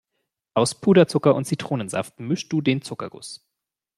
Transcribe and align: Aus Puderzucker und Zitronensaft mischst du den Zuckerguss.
Aus 0.55 0.73
Puderzucker 0.73 1.35
und 1.35 1.45
Zitronensaft 1.45 2.19
mischst 2.19 2.51
du 2.51 2.61
den 2.61 2.81
Zuckerguss. 2.81 3.45